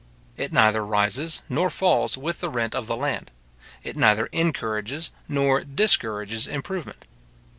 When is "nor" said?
1.47-1.69, 5.29-5.63